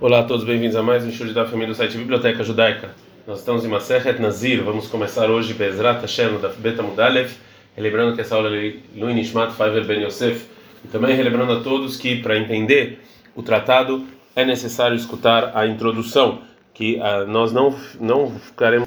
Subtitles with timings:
[0.00, 2.90] Olá a todos, bem-vindos a mais um show da família do site Biblioteca Judaica.
[3.26, 7.32] Nós estamos em Maseret Nazir, vamos começar hoje Bezrat Hashem da Beta Mudalev,
[7.74, 10.46] relembrando que essa aula é Lui Nishmat Faiver Ben Yosef,
[10.84, 13.00] e também relembrando a todos que para entender
[13.34, 14.06] o tratado
[14.36, 16.42] é necessário escutar a introdução,
[16.72, 18.86] que uh, nós não não ficaremos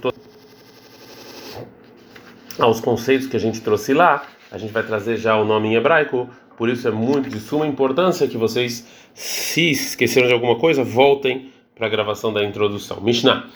[2.58, 5.76] aos conceitos que a gente trouxe lá, a gente vai trazer já o nome em
[5.76, 6.30] hebraico,
[6.62, 11.50] por isso é muito de suma importância que vocês, se esqueceram de alguma coisa, voltem
[11.74, 13.02] para a gravação da introdução.
[13.02, 13.48] Mishnah.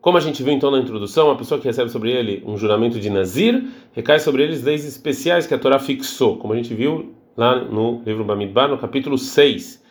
[0.00, 3.00] Como a gente viu então na introdução, a pessoa que recebe sobre ele um juramento
[3.00, 7.12] de Nazir recai sobre eles leis especiais que a Torá fixou, como a gente viu
[7.36, 9.82] lá no livro Bamidbar, no capítulo 6.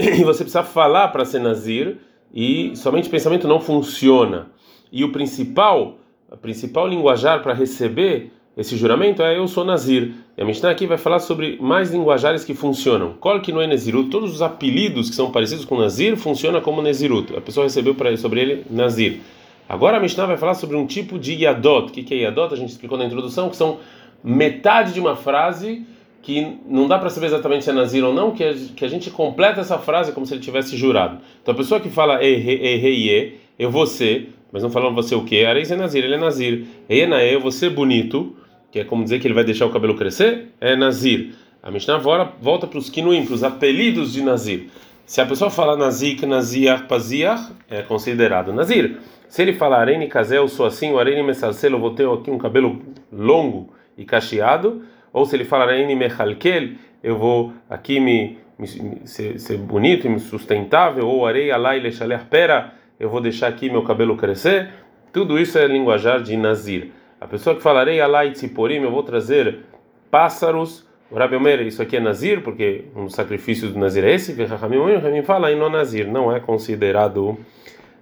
[0.00, 1.98] E você precisa falar para ser Nazir
[2.34, 4.50] e somente pensamento não funciona.
[4.90, 5.98] E o principal,
[6.28, 10.14] a principal linguajar para receber esse juramento é eu sou Nazir.
[10.36, 13.12] E a Mishnah aqui vai falar sobre mais linguajares que funcionam.
[13.20, 17.36] Kol que não Nezirut, todos os apelidos que são parecidos com Nazir funcionam como Nezirut.
[17.36, 19.20] A pessoa recebeu para sobre ele Nazir.
[19.68, 21.90] Agora a Mishnah vai falar sobre um tipo de Yadot.
[21.90, 22.52] O que é Yadot?
[22.52, 23.78] A gente explicou na introdução que são
[24.24, 25.86] metade de uma frase
[26.20, 28.42] que não dá para saber exatamente se é Nazir ou não, que
[28.74, 31.18] que a gente completa essa frase como se ele tivesse jurado.
[31.40, 35.44] Então a pessoa que fala e, eu vou ser, mas não falando você o que,
[35.44, 36.66] Areis é Nazir, ele é Nazir.
[36.90, 38.34] Enae, eu vou ser bonito
[38.70, 41.34] que é como dizer que ele vai deixar o cabelo crescer, é Nazir.
[41.62, 44.68] A Mishnah volta para os kinuim, para os apelidos de Nazir.
[45.04, 48.98] Se a pessoa fala Nazik, Naziach, Paziach, é considerado Nazir.
[49.28, 52.38] Se ele falar Arene Kazel, sou assim, o Arene Messalcel, eu vou ter aqui um
[52.38, 52.80] cabelo
[53.12, 54.82] longo e cacheado.
[55.12, 58.66] Ou se ele falar Arene Mechalkel, eu vou aqui me, me
[59.06, 61.06] ser, ser, bonito e sustentável.
[61.06, 64.70] Ou Arei Alai Lechaler Pera, eu vou deixar aqui meu cabelo crescer.
[65.12, 66.92] Tudo isso é linguajar de Nazir.
[67.20, 69.60] A pessoa que falarei Alai Tziporim, eu vou trazer
[70.08, 70.86] pássaros.
[71.10, 74.32] O Rabi Omer, isso aqui é Nazir, porque um sacrifício do Nazir é esse.
[74.44, 77.36] Ramim fala em não Nazir, não é considerado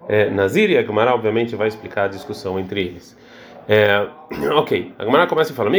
[0.07, 0.71] é, Nazir.
[0.71, 3.17] E a Gemara, obviamente, vai explicar a discussão entre eles.
[3.67, 4.07] É,
[4.55, 5.71] ok, a Gemara começa e fala: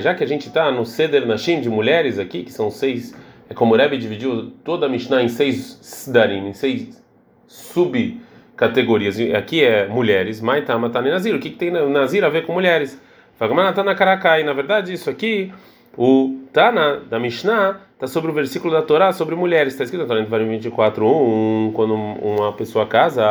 [0.00, 3.12] já que a gente está no Seder Nashim de mulheres aqui, que são seis.
[3.50, 7.02] É como o Rebbe dividiu toda a Mishnah em seis Sdarim, em seis
[7.46, 8.20] sub
[8.56, 9.18] categorias.
[9.34, 11.34] Aqui é mulheres, Maitama Tani Nazir.
[11.34, 13.00] O que, que tem Nazir a ver com mulheres?
[13.38, 14.42] Fagmana Tana Karakai.
[14.44, 15.52] Na verdade, isso aqui,
[15.96, 19.72] o Tana da Mishnah, está sobre o versículo da Torá sobre mulheres.
[19.72, 23.24] Está escrito na Torá 24, 1, quando uma pessoa casa,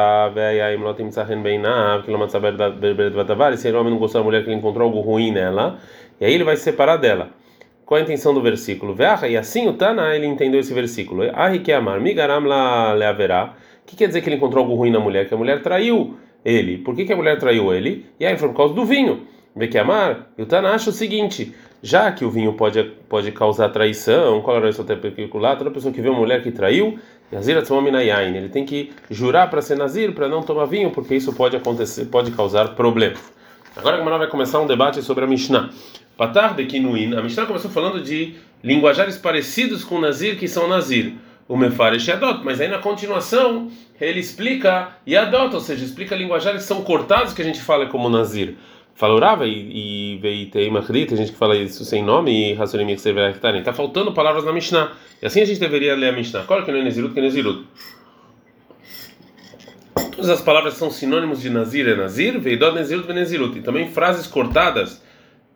[3.57, 5.79] se o homem não gostou da mulher que ele encontrou algo ruim nela,
[6.19, 7.29] e aí ele vai se separar dela.
[7.85, 8.95] Qual a intenção do versículo?
[9.29, 11.23] E assim o Tana ele entendeu esse versículo.
[11.33, 13.53] Ah, que amar, migaram la leaverá.
[13.83, 15.27] O que quer dizer que ele encontrou algo ruim na mulher?
[15.27, 16.77] Que a mulher traiu ele.
[16.79, 18.05] Por que, que a mulher traiu ele?
[18.19, 19.27] E aí foi por causa do vinho.
[19.55, 23.31] Vê que amar, e o Tana acha o seguinte: já que o vinho pode, pode
[23.31, 25.57] causar traição, era isso particular?
[25.57, 26.97] Toda pessoa que vê uma mulher que traiu,
[27.31, 32.05] ele tem que jurar para ser nazir, para não tomar vinho, porque isso pode acontecer,
[32.05, 33.19] pode causar problemas.
[33.75, 35.69] Agora Gemara vai começar um debate sobre a Mishnah.
[36.15, 41.15] Patar Bekinuin, a Mishnah começou falando de linguajares parecidos com nazir que são nazir
[41.47, 46.67] o Mefaresh Yadot, mas aí na continuação ele explica Yadot, ou seja, explica linguajares que
[46.67, 48.55] são cortados que a gente fala como Nazir.
[48.95, 53.59] Falorava e Veitei Machri, tem gente que fala isso sem nome, e Hassonim Yekseverachtarim.
[53.59, 54.91] Está faltando palavras na Mishnah.
[55.21, 56.43] E assim a gente deveria ler a Mishnah.
[56.43, 57.65] Qual que não é Nezirut, que é Nezirut?
[60.15, 63.57] Todas as palavras são sinônimos de Nazir é Nazir, Veidot, Nezirut, Venezirut.
[63.57, 65.01] E também frases cortadas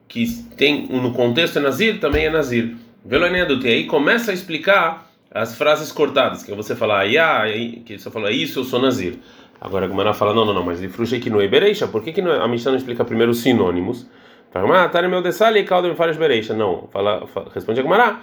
[0.07, 0.25] que
[0.57, 2.75] tem no contexto é Nazir, também é Nazir.
[3.05, 3.65] Veloneadut.
[3.65, 7.45] E aí começa a explicar as frases cortadas, que você fala, ah,
[7.85, 9.15] que você fala isso, eu sou Nazir.
[9.59, 12.21] Agora a Gumara fala, não, não, não, mas fruxa aqui no Ebereisha, por que, que
[12.21, 14.07] a Mishnah não explica primeiro os sinônimos?
[14.51, 16.53] Fala, ah, tá no meu desali, caldo fares Bereisha.
[16.53, 18.19] Não, fala, fala, responde a Gumara.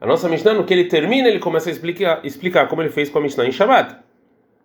[0.00, 3.10] A nossa Mishnah, no que ele termina, ele começa a explicar, explicar como ele fez
[3.10, 3.96] com a Mishnah em Shabbat.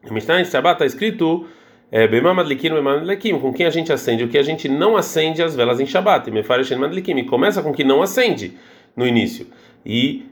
[0.10, 1.46] A Mishnah em Shabbat está escrito
[1.92, 5.86] é, com quem a gente acende, o que a gente não acende as velas em
[5.86, 6.30] Shabbat.
[6.30, 8.54] E começa com que não acende
[8.96, 9.48] no início.
[9.86, 10.26] E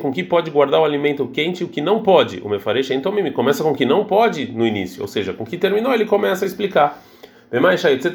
[0.00, 2.40] com que pode guardar o alimento quente e o que não pode.
[2.44, 5.94] O mefaresh entomim começa com que não pode no início, ou seja, com que terminou
[5.94, 7.00] ele começa a explicar.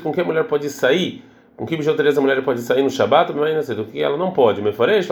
[0.03, 1.23] Com que a mulher pode sair?
[1.55, 3.31] Com que bijuterias a mulher pode sair no Shabat?
[3.31, 4.61] O que ela não pode?
[4.61, 5.07] Mefaresh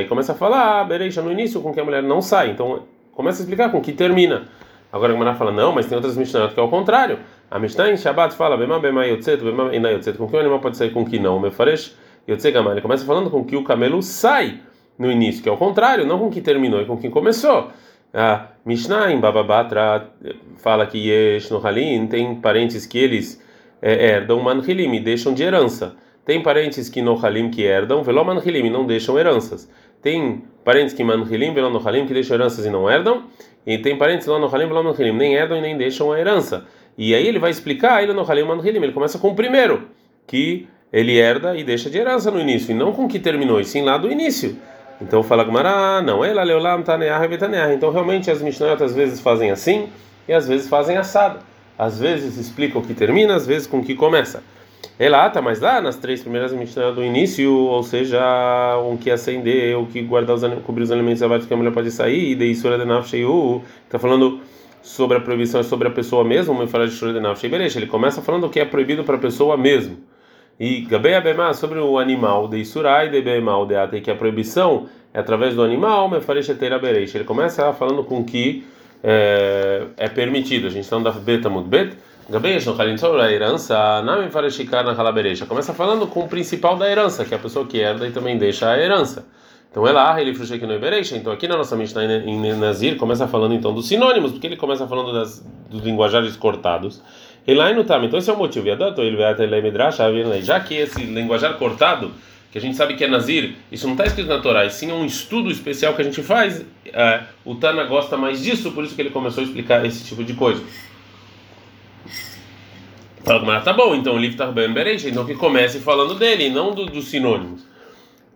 [0.00, 2.50] e começa a falar, ah, bereisha no início com que a mulher não sai.
[2.50, 4.48] Então começa a explicar com que termina.
[4.90, 7.18] Agora a mulher fala, não, mas tem outras Mishnah que é o contrário.
[7.50, 10.60] A Mishnah em Shabbat fala, bema bema yotzet, bema ina yotzet, com que o animal
[10.60, 11.36] pode sair com que não.
[11.36, 11.94] O mefaresh
[12.28, 14.60] Yotzegamar, ele começa falando com que o camelo sai
[14.98, 17.70] no início, que é o contrário, não com que terminou, é com quem começou.
[18.12, 20.10] A Mishnah em Bababatra
[20.56, 21.60] fala que Yesh no
[22.08, 23.42] tem parentes que eles
[23.80, 25.96] é, herdam Manhilim, deixam de herança.
[26.28, 29.66] Tem parentes que no halim que herdam, velo manhilim, e não deixam heranças.
[30.02, 33.24] Tem parentes que manhilim, velo no halim, que deixam heranças e não herdam.
[33.66, 36.66] E tem parentes lá no halim, velo manhilim, nem herdam e nem deixam a herança.
[36.98, 38.82] E aí ele vai explicar ele no halim manhilim.
[38.82, 39.88] Ele começa com o primeiro,
[40.26, 43.64] que ele herda e deixa de herança no início, e não com que terminou, e
[43.64, 44.56] sim lá do início.
[45.00, 47.72] Então fala Gmará, não, ela leolam taneah betaneah.
[47.72, 49.88] Então realmente as Mishnayot às vezes fazem assim
[50.26, 51.38] e às vezes fazem assado.
[51.78, 54.42] Às vezes explica o que termina, às vezes com o que começa.
[54.98, 58.20] Ela tá, mas lá nas três primeiras Mishnayot do início, ou seja,
[58.84, 61.90] um que acender, o que guardar os cobrir os alimentos abaixo que a mulher pode
[61.92, 64.40] sair, e de Isura de Nafsheiu, está falando
[64.82, 68.44] sobre a proibição sobre a pessoa mesmo, me fala de Isura de Ele começa falando
[68.46, 69.98] o que é proibido para a pessoa mesmo.
[70.58, 74.88] E Gabeia Bema sobre o animal de Isurai de Bema de Ate, que a proibição
[75.14, 77.14] é através do animal, me farecheteira bereish.
[77.14, 78.66] Ele começa falando com que
[79.02, 80.66] é, é permitido.
[80.66, 81.96] A gente está no beta mud bet.
[82.30, 85.46] Gabeia sobre a herança, não me fareshikar na halabereixa.
[85.46, 88.36] Começa falando com o principal da herança, que é a pessoa que herda e também
[88.36, 89.24] deixa a herança.
[89.70, 91.16] Então ela ele fruxa que no Ibereixa.
[91.16, 94.86] Então aqui na nossa Mishnah em Nazir começa falando então dos sinônimos, porque ele começa
[94.86, 97.02] falando das, dos linguajares cortados.
[97.48, 98.04] Elai no tam.
[98.04, 98.66] Então esse é o motivo.
[100.42, 102.12] Já que esse linguajar cortado,
[102.52, 104.90] que a gente sabe que é Nazir, isso não está escrito na Torá, e sim
[104.90, 106.62] é um estudo especial que a gente faz.
[106.84, 110.22] É, o Tana gosta mais disso, por isso que ele começou a explicar esse tipo
[110.22, 110.62] de coisa.
[113.24, 116.84] Fala, tá bom, então o está bem bereixa, então que comece falando dele, não do,
[116.84, 117.66] dos sinônimos.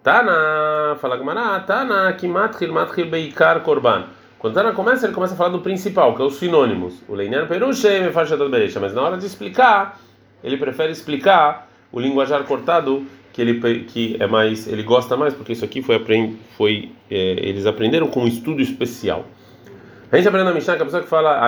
[0.03, 4.07] Tana, fala Gmará, Tana, Kimatril, Matril, Beikar, Korban.
[4.43, 7.01] Quando Tana começa, ele começa a falar do principal, que é os sinônimos.
[7.09, 10.01] O Leiner Peruche me faz bereixa, mas na hora de explicar,
[10.43, 15.53] ele prefere explicar o linguajar cortado que ele que é mais, ele gosta mais, porque
[15.53, 15.95] isso aqui foi
[16.59, 19.25] foi é, eles aprenderam com um estudo especial.
[20.11, 21.39] A gente aprende na Mishnah que a pessoa que fala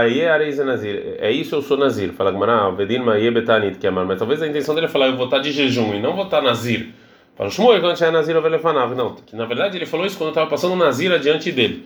[0.64, 2.12] Nazir, é isso eu sou Nazir.
[2.12, 5.24] Fala Gmará, Vedin Maie Betanit, é mas talvez a intenção dele é falar eu vou
[5.24, 6.90] estar de jejum e não vou estar Nazir.
[7.36, 8.96] Fala quando Nazir.
[8.96, 11.84] Não, que na verdade ele falou isso quando estava passando Nazir adiante dele.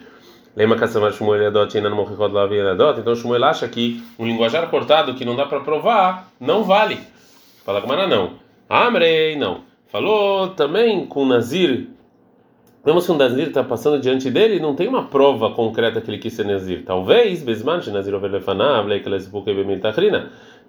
[0.57, 2.99] Lembra que a Shmuel Edot ainda não morreu lá Edot?
[2.99, 6.99] Então Shmuel acha que um linguajar cortado que não dá para provar não vale.
[7.65, 8.33] Fala Gmará, não.
[8.69, 9.61] Amrei, não.
[9.89, 11.89] Falou também com Nazir.
[12.85, 16.19] Vemos que o Nazir está passando diante dele não tem uma prova concreta que ele
[16.19, 16.85] quis ser Nazir.
[16.85, 18.89] Talvez, Besman, Nazir Overlefanav,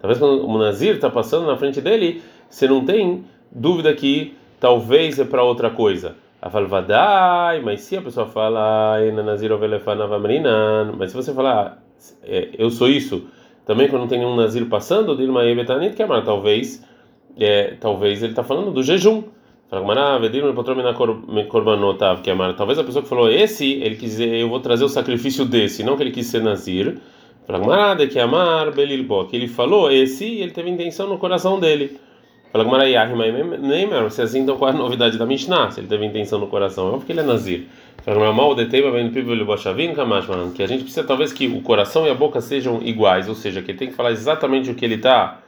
[0.01, 5.19] Talvez quando o Nazir está passando na frente dele, você não tem dúvida que talvez
[5.19, 6.15] é para outra coisa.
[6.41, 8.97] A Valvadai, mas se a pessoa fala,
[10.97, 11.83] mas se você falar,
[12.23, 13.27] é, eu sou isso,
[13.65, 16.83] também quando tem nenhum Nazir passando, Dilma Betanit, que é talvez
[17.37, 19.23] é, talvez ele está falando do jejum.
[22.57, 25.83] Talvez a pessoa que falou esse, ele quis dizer, eu vou trazer o sacrifício desse,
[25.83, 26.97] não que ele quis ser Nazir.
[28.19, 31.99] amar que ele falou esse, ele teve intenção no coração dele.
[34.09, 35.71] Se assim, então qual é a novidade da Mishnah?
[35.71, 37.67] Se ele teve intenção no coração, é porque ele é Nazir.
[40.51, 43.61] Que a gente precisa talvez que o coração e a boca sejam iguais, ou seja,
[43.61, 45.39] que ele tem que falar exatamente o que ele está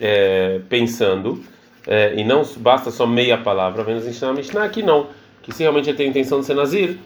[0.00, 1.42] é, pensando,
[1.86, 5.08] é, e não basta só meia palavra, vem nos ensinar a Mishnah que não,
[5.42, 6.96] que se realmente ele tem intenção de ser Nazir,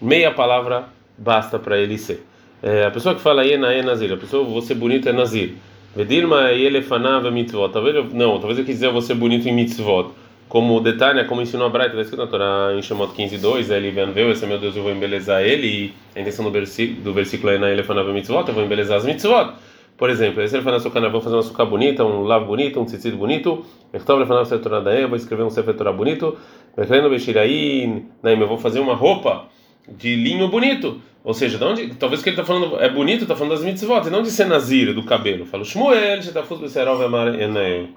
[0.00, 0.84] meia palavra
[1.18, 2.24] basta para ele ser.
[2.62, 5.54] É, a pessoa que fala Yena é Nazir, a pessoa você bonito é Nazir.
[5.94, 7.68] Vedirma elefanav mitzvot.
[7.68, 10.10] Talvez não, talvez eu quis você bonito em mitzvot.
[10.48, 14.30] Como detalhe, como ensinou a Braita, está escrito na Torá em Shemot 15:2, ele vê
[14.30, 17.52] esse é meu Deus, eu vou embelezar ele, e a intenção do versículo, do versículo
[17.52, 19.52] é na elefanav mitzvot, eu vou embelezar as mitzvot.
[19.96, 22.84] Por exemplo, esse ele faz na vou fazer uma suca bonita, um lavo bonito, um
[22.84, 23.64] tzitzit bonito.
[23.92, 26.36] Eu vou escrever um sefer Torah bonito.
[26.76, 29.44] Eu vou fazer uma roupa
[29.88, 31.00] de linho bonito.
[31.22, 34.06] Ou seja, de onde, talvez que ele está falando é bonito, está falando das mitzvot,
[34.06, 35.46] e não de ser nazir, do cabelo.
[35.46, 37.88] Fala Shmuel, Shetafus Beserov Amar Enael.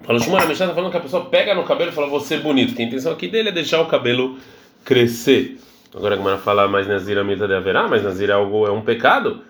[0.00, 2.38] Fala Shmuel, a Mishnah está falando que a pessoa pega no cabelo e fala você
[2.38, 2.74] bonito.
[2.74, 4.36] Que a intenção aqui dele é deixar o cabelo
[4.84, 5.58] crescer.
[5.94, 8.72] Agora a Gemara fala mais nazir a mita de haverá, mas nazir é algo, é
[8.72, 9.42] um pecado.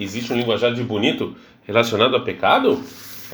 [0.00, 2.82] Existe um linguajar de bonito relacionado a pecado?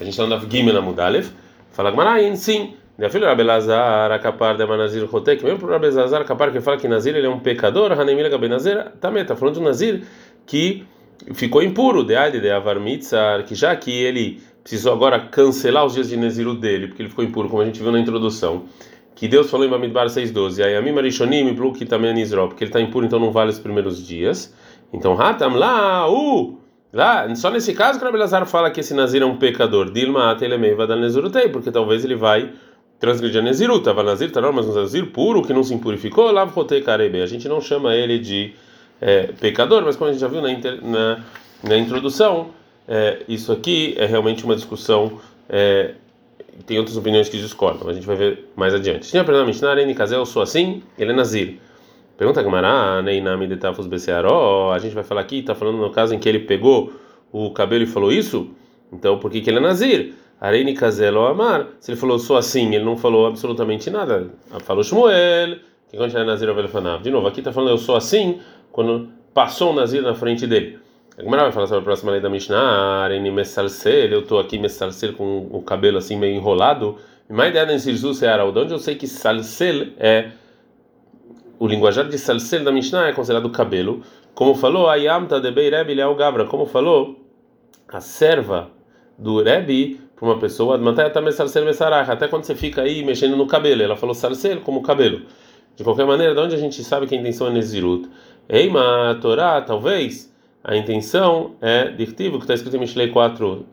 [0.00, 1.28] A gente está no Gimel na Mudalev.
[1.70, 2.74] Fala Gmarain, sim.
[3.00, 6.86] Minha filha a capar de Manazir Rotek, mesmo para o Rabelazar, capar que fala que
[6.86, 10.02] Nazir ele é um pecador, Hanemila Gabenazir, também está falando de um Nazir
[10.44, 10.84] que
[11.32, 15.94] ficou impuro, de Ade, de Avar Mitzar, que já que ele precisou agora cancelar os
[15.94, 18.66] dias de Naziru dele, porque ele ficou impuro, como a gente viu na introdução,
[19.14, 22.68] que Deus falou em Bamidbar 6,12, aí a mim Marishonim, Bluk também Nizro, porque ele
[22.68, 24.54] está impuro, então não vale os primeiros dias.
[24.92, 26.58] Então, Hatam lá, uh,
[26.92, 29.90] lá, só nesse caso que o Rabelazar fala que esse Nazir é um pecador.
[29.90, 30.36] Dilma
[30.76, 32.52] vai dar Nezurutei, porque talvez ele vai
[33.00, 33.82] transgredir a Nezirut.
[33.82, 37.20] Tava Nazir, tá não, mas um Nazir puro que não se impurificou, lá Rotei Karebe.
[37.20, 38.52] A gente não chama ele de
[39.00, 41.24] é, pecador, mas como a gente já viu na, inter, na,
[41.64, 42.50] na introdução,
[42.86, 45.18] é, isso aqui é realmente uma discussão.
[45.48, 45.94] É,
[46.66, 49.08] tem outras opiniões que discordam, a gente vai ver mais adiante.
[49.08, 51.58] Tinha pergunta Mishnah, Kazel, eu sou assim, ele é Nazir.
[52.18, 56.14] Pergunta Gamara, Neinami de Tafus Besearó, a gente vai falar aqui, está falando no caso
[56.14, 56.92] em que ele pegou
[57.32, 58.50] o cabelo e falou isso,
[58.92, 60.12] então por que, que ele é Nazir?
[60.40, 64.30] Areni Kazel Amar, se ele falou sou assim, ele não falou absolutamente nada.
[64.60, 65.58] Falou Shmuel,
[65.90, 66.48] que quando é Nazir,
[67.02, 68.40] De novo, aqui está falando eu sou assim,
[68.72, 70.78] quando passou o Nazir na frente dele.
[71.18, 74.58] A Gemara vai falar sobre a próxima lei da Mishnah, Areni Messalsel, eu estou aqui
[74.58, 76.96] Messalsel com o cabelo assim meio enrolado.
[77.28, 80.30] Mais ideia nesse Jesus é de onde eu sei que Salsel é
[81.58, 84.00] o linguajar de Salsel da Mishnah é considerado cabelo,
[84.34, 87.20] como falou Ayamta de Leal Gabra, como falou
[87.86, 88.70] a serva
[89.18, 90.78] do Rebbe para uma pessoa,
[92.06, 95.22] até quando você fica aí mexendo no cabelo, ela falou Salsel como cabelo.
[95.74, 98.06] De qualquer maneira, de onde a gente sabe que a intenção é Nezirut?
[98.46, 100.30] Eima Torá, talvez
[100.62, 103.64] a intenção é dirtivo, que está escrito em Mishlei 4,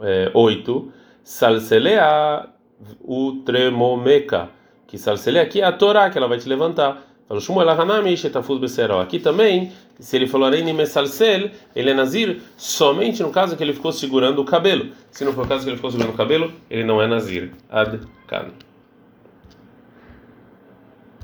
[0.00, 2.48] é, 8, Salselea
[3.04, 4.48] utremomeka,
[4.88, 7.00] que Salselea aqui é a Torá, que ela vai te levantar.
[7.30, 8.76] Falou Shmuel Hanami Shetafuz.
[9.00, 9.70] Aqui também,
[10.00, 14.42] se ele falou Areini Mesalsel, ele é Nazir somente no caso que ele ficou segurando
[14.42, 14.88] o cabelo.
[15.12, 17.52] Se não for o caso que ele ficou segurando o cabelo, ele não é Nazir.
[17.70, 18.46] Ad Kan.